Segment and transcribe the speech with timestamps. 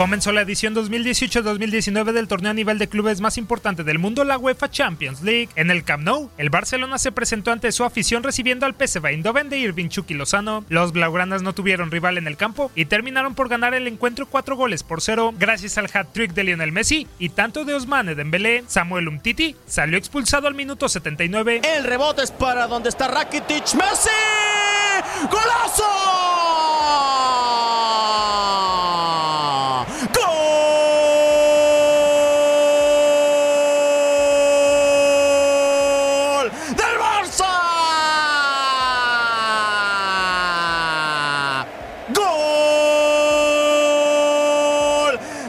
[0.00, 4.38] Comenzó la edición 2018-2019 del torneo a nivel de clubes más importante del mundo, la
[4.38, 5.50] UEFA Champions League.
[5.56, 9.50] En el Camp Nou, el Barcelona se presentó ante su afición recibiendo al PSV Eindhoven
[9.50, 10.64] de Irving Chucky Lozano.
[10.70, 14.56] Los blaugranas no tuvieron rival en el campo y terminaron por ganar el encuentro 4
[14.56, 18.64] goles por 0 gracias al hat-trick de Lionel Messi y tanto de Osmane Dembélé.
[18.68, 21.60] Samuel Umtiti salió expulsado al minuto 79.
[21.76, 23.74] El rebote es para donde está Rakitic.
[23.74, 24.08] ¡Messi!
[25.30, 25.84] ¡Golazo!
[30.12, 30.26] ¡Gol
[36.74, 37.46] del Barça!
[42.14, 42.24] ¡Gol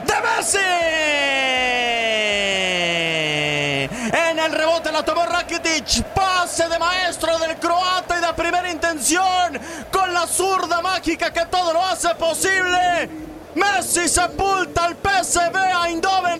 [0.05, 0.59] de Messi!
[4.43, 6.03] El rebote la tomó Rakitic.
[6.15, 9.59] Pase de maestro del croata y de primera intención.
[9.91, 13.07] Con la zurda mágica que todo lo hace posible.
[13.53, 16.39] Messi sepulta al PSV Eindhoven.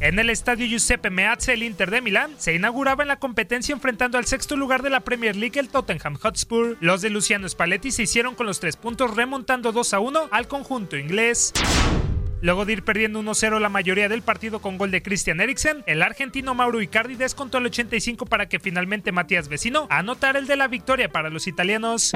[0.00, 4.18] En el estadio Giuseppe Meazza, el Inter de Milán se inauguraba en la competencia enfrentando
[4.18, 6.76] al sexto lugar de la Premier League, el Tottenham Hotspur.
[6.80, 10.46] Los de Luciano Spalletti se hicieron con los tres puntos, remontando 2 a 1 al
[10.46, 11.54] conjunto inglés.
[12.44, 16.02] Luego de ir perdiendo 1-0 la mayoría del partido con gol de Christian Eriksen, el
[16.02, 20.68] argentino Mauro Icardi descontó el 85 para que finalmente Matías Vecino anotara el de la
[20.68, 22.12] victoria para los italianos.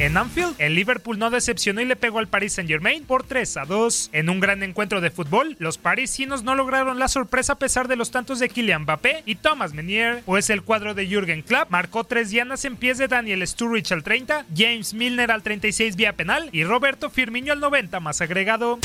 [0.00, 3.64] En Anfield, el Liverpool no decepcionó y le pegó al Paris Saint-Germain por 3 a
[3.66, 4.08] 2.
[4.14, 7.96] En un gran encuentro de fútbol, los parisinos no lograron la sorpresa a pesar de
[7.96, 12.04] los tantos de Kylian Mbappé y Thomas Menier, pues el cuadro de Jürgen Klopp marcó
[12.04, 16.48] tres dianas en pies de Daniel Sturridge al 30, James Milner al 36 vía penal
[16.50, 18.78] y Roberto Firmino al 90 más agregado.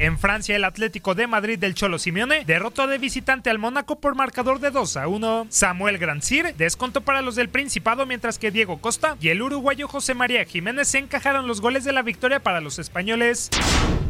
[0.00, 4.14] En Francia, el Atlético de Madrid del Cholo Simeone derrotó de visitante al Mónaco por
[4.14, 5.48] marcador de 2 a 1.
[5.50, 10.14] Samuel Grandsir descontó para los del Principado, mientras que Diego Costa y el uruguayo José
[10.14, 13.50] María Jiménez se encajaron los goles de la victoria para los españoles.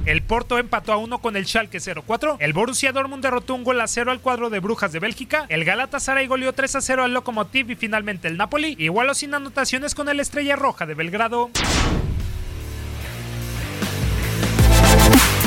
[0.06, 2.36] El Porto empató a 1 con el Schalke 04.
[2.38, 5.46] El Borussia Dortmund derrotó un gol a 0 al cuadro de Brujas de Bélgica.
[5.48, 9.96] El Galatasaray goleó 3 a 0 al Lokomotiv y finalmente el Napoli igualó sin anotaciones
[9.96, 11.50] con el Estrella Roja de Belgrado.